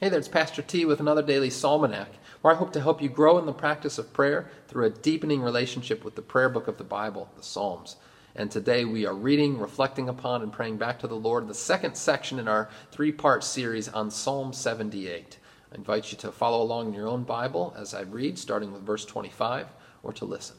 [0.00, 2.08] Hey there, it's Pastor T with another daily Psalmanac,
[2.40, 5.40] where I hope to help you grow in the practice of prayer through a deepening
[5.40, 7.94] relationship with the prayer book of the Bible, the Psalms.
[8.34, 11.96] And today we are reading, reflecting upon, and praying back to the Lord, the second
[11.96, 15.38] section in our three part series on Psalm 78.
[15.70, 18.82] I invite you to follow along in your own Bible as I read, starting with
[18.82, 19.68] verse 25,
[20.02, 20.56] or to listen.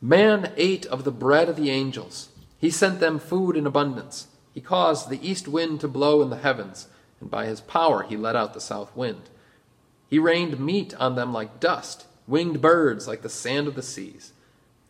[0.00, 4.26] Man ate of the bread of the angels, he sent them food in abundance.
[4.52, 6.88] He caused the east wind to blow in the heavens
[7.20, 9.30] and by his power he let out the south wind.
[10.08, 14.32] He rained meat on them like dust, winged birds like the sand of the seas.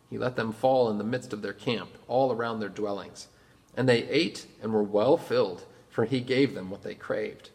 [0.09, 3.27] He let them fall in the midst of their camp, all around their dwellings.
[3.75, 7.51] And they ate and were well filled, for he gave them what they craved.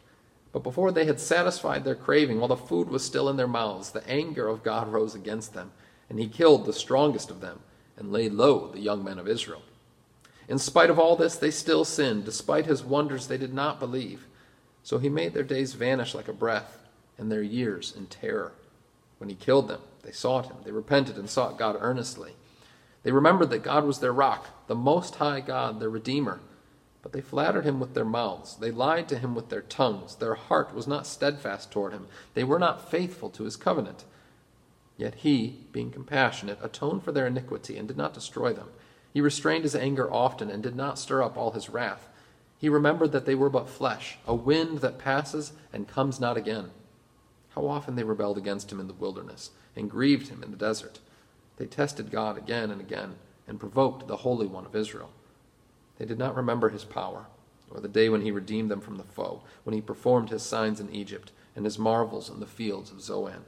[0.53, 3.91] But before they had satisfied their craving, while the food was still in their mouths,
[3.91, 5.71] the anger of God rose against them,
[6.09, 7.59] and he killed the strongest of them,
[7.97, 9.63] and laid low the young men of Israel.
[10.47, 12.23] In spite of all this, they still sinned.
[12.23, 14.27] Despite his wonders, they did not believe.
[14.85, 16.77] So he made their days vanish like a breath,
[17.17, 18.53] and their years in terror.
[19.17, 20.57] When he killed them, they sought him.
[20.63, 22.33] They repented and sought God earnestly.
[23.01, 26.39] They remembered that God was their rock, the Most High God, their Redeemer.
[27.01, 28.57] But they flattered him with their mouths.
[28.57, 30.17] They lied to him with their tongues.
[30.17, 32.05] Their heart was not steadfast toward him.
[32.35, 34.03] They were not faithful to his covenant.
[34.97, 38.69] Yet he, being compassionate, atoned for their iniquity and did not destroy them.
[39.11, 42.07] He restrained his anger often and did not stir up all his wrath.
[42.65, 46.71] He remembered that they were but flesh, a wind that passes and comes not again.
[47.49, 50.97] How often they rebelled against him in the wilderness and grieved him in the desert.
[51.57, 55.11] They tested God again and again and provoked the Holy One of Israel.
[55.99, 57.27] They did not remember his power,
[57.69, 60.79] or the day when he redeemed them from the foe, when he performed his signs
[60.79, 63.45] in Egypt and his marvels in the fields of Zoan.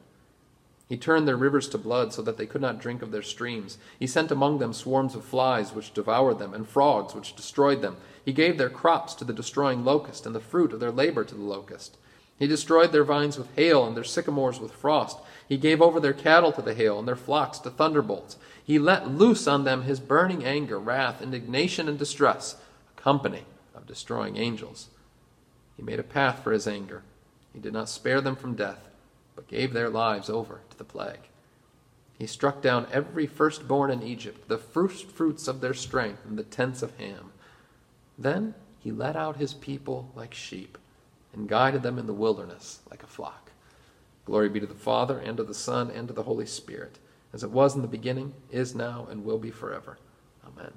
[0.88, 3.78] He turned their rivers to blood so that they could not drink of their streams.
[4.00, 7.98] He sent among them swarms of flies which devoured them, and frogs which destroyed them.
[8.24, 11.36] He gave their crops to the destroying locust, and the fruit of their labor to
[11.36, 11.97] the locust.
[12.40, 15.18] He destroyed their vines with hail, and their sycamores with frost.
[15.50, 18.38] He gave over their cattle to the hail, and their flocks to thunderbolts.
[18.64, 22.56] He let loose on them his burning anger, wrath, indignation, and distress,
[22.97, 23.44] a company
[23.76, 24.88] of destroying angels.
[25.76, 27.03] He made a path for his anger.
[27.53, 28.88] He did not spare them from death
[29.47, 31.30] gave their lives over to the plague.
[32.18, 36.44] He struck down every firstborn in Egypt, the first fruits of their strength in the
[36.44, 37.31] tents of Ham.
[38.18, 40.78] Then he led out his people like sheep
[41.34, 43.52] and guided them in the wilderness like a flock.
[44.25, 47.00] Glory be to the Father, and to the Son, and to the Holy Spirit,
[47.31, 49.97] as it was in the beginning, is now, and will be forever.
[50.46, 50.74] Amen.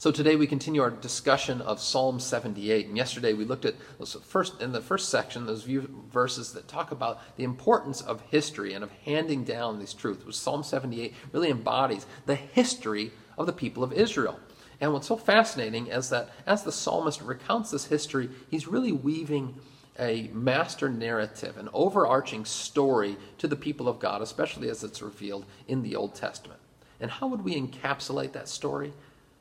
[0.00, 2.86] So today we continue our discussion of Psalm 78.
[2.86, 3.74] And yesterday we looked at
[4.22, 8.84] first in the first section those verses that talk about the importance of history and
[8.84, 10.24] of handing down these truths.
[10.24, 14.38] Which Psalm 78 really embodies the history of the people of Israel.
[14.80, 19.56] And what's so fascinating is that as the psalmist recounts this history, he's really weaving
[19.98, 25.44] a master narrative, an overarching story to the people of God, especially as it's revealed
[25.66, 26.60] in the Old Testament.
[27.00, 28.92] And how would we encapsulate that story?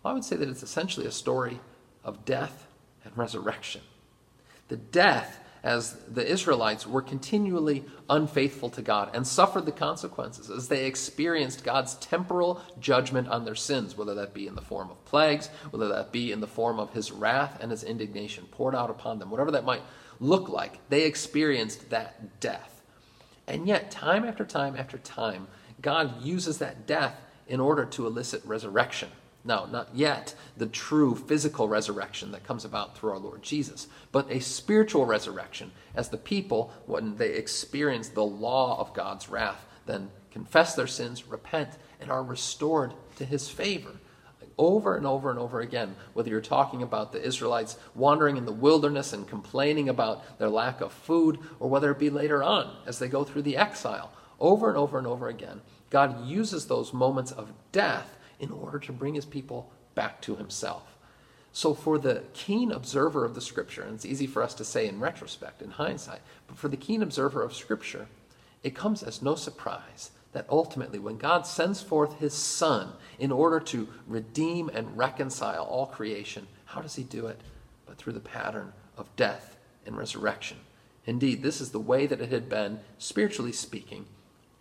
[0.08, 1.60] Well, I would say that it's essentially a story
[2.02, 2.66] of death
[3.04, 3.82] and resurrection.
[4.70, 10.70] The death, as the Israelites were continually unfaithful to God and suffered the consequences as
[10.70, 15.04] they experienced God's temporal judgment on their sins, whether that be in the form of
[15.04, 18.90] plagues, whether that be in the form of his wrath and his indignation poured out
[18.90, 19.82] upon them, whatever that might
[20.22, 22.82] look like, they experienced that death.
[23.46, 25.50] And yet, time after time after time,
[25.82, 27.20] God uses that death
[27.50, 29.10] in order to elicit resurrection.
[29.48, 34.30] No, not yet the true physical resurrection that comes about through our Lord Jesus, but
[34.30, 40.12] a spiritual resurrection as the people, when they experience the law of God's wrath, then
[40.32, 41.70] confess their sins, repent,
[42.02, 43.94] and are restored to his favor.
[44.58, 48.52] Over and over and over again, whether you're talking about the Israelites wandering in the
[48.52, 53.00] wilderness and complaining about their lack of food, or whether it be later on as
[53.00, 57.32] they go through the exile, over and over and over again, God uses those moments
[57.32, 60.84] of death in order to bring his people back to himself.
[61.52, 64.88] So, for the keen observer of the scripture, and it's easy for us to say
[64.88, 68.08] in retrospect, in hindsight, but for the keen observer of scripture,
[68.64, 73.60] it comes as no surprise that ultimately, when God sends forth his Son in order
[73.62, 77.42] to redeem and reconcile all creation, how does he do it?
[77.88, 80.58] But through the pattern of death and resurrection.
[81.06, 84.06] Indeed, this is the way that it had been, spiritually speaking,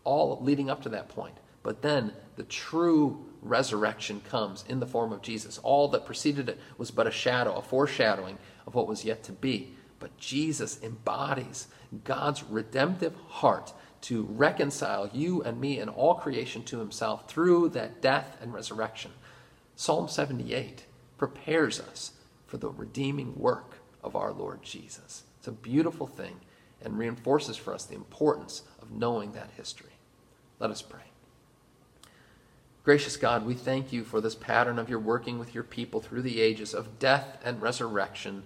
[0.04, 1.34] all leading up to that point.
[1.62, 5.58] But then the true resurrection comes in the form of Jesus.
[5.58, 9.32] All that preceded it was but a shadow, a foreshadowing of what was yet to
[9.32, 9.74] be.
[9.98, 11.68] But Jesus embodies
[12.04, 13.72] God's redemptive heart
[14.02, 19.12] to reconcile you and me and all creation to himself through that death and resurrection.
[19.74, 20.84] Psalm 78
[21.18, 22.12] prepares us
[22.46, 25.24] for the redeeming work of our Lord Jesus.
[25.38, 26.40] It's a beautiful thing
[26.82, 29.92] and reinforces for us the importance of knowing that history.
[30.58, 31.15] Let us pray.
[32.86, 36.22] Gracious God, we thank you for this pattern of your working with your people through
[36.22, 38.44] the ages of death and resurrection,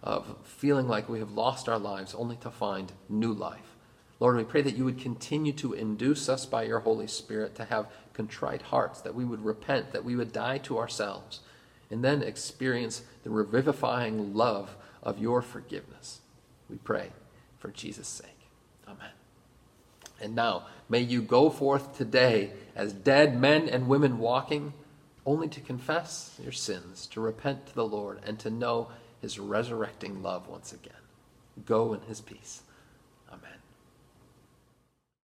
[0.00, 3.74] of feeling like we have lost our lives only to find new life.
[4.20, 7.64] Lord, we pray that you would continue to induce us by your Holy Spirit to
[7.64, 11.40] have contrite hearts, that we would repent, that we would die to ourselves,
[11.90, 16.20] and then experience the revivifying love of your forgiveness.
[16.68, 17.10] We pray
[17.58, 18.38] for Jesus' sake.
[18.86, 19.19] Amen.
[20.20, 24.74] And now, may you go forth today as dead men and women walking,
[25.24, 28.88] only to confess your sins, to repent to the Lord, and to know
[29.20, 30.92] his resurrecting love once again.
[31.66, 32.62] Go in his peace.